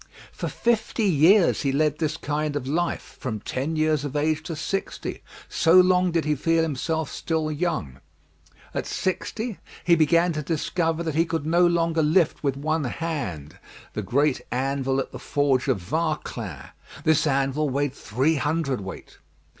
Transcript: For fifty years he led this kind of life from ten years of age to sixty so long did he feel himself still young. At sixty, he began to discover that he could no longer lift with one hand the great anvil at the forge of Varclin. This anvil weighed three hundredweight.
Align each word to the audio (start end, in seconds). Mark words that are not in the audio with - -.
For 0.31 0.47
fifty 0.47 1.05
years 1.05 1.61
he 1.61 1.71
led 1.71 1.99
this 1.99 2.17
kind 2.17 2.55
of 2.55 2.65
life 2.67 3.17
from 3.19 3.39
ten 3.39 3.75
years 3.75 4.03
of 4.03 4.15
age 4.15 4.41
to 4.45 4.55
sixty 4.55 5.21
so 5.47 5.75
long 5.79 6.09
did 6.09 6.25
he 6.25 6.33
feel 6.33 6.63
himself 6.63 7.11
still 7.11 7.51
young. 7.51 7.99
At 8.73 8.87
sixty, 8.87 9.59
he 9.83 9.93
began 9.95 10.33
to 10.33 10.41
discover 10.41 11.03
that 11.03 11.13
he 11.13 11.25
could 11.27 11.45
no 11.45 11.67
longer 11.67 12.01
lift 12.01 12.41
with 12.43 12.57
one 12.57 12.85
hand 12.85 13.59
the 13.93 14.01
great 14.01 14.41
anvil 14.51 14.99
at 14.99 15.11
the 15.11 15.19
forge 15.19 15.67
of 15.67 15.77
Varclin. 15.77 16.69
This 17.03 17.27
anvil 17.27 17.69
weighed 17.69 17.93
three 17.93 18.37
hundredweight. 18.37 19.19